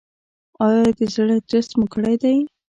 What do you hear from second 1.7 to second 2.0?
مو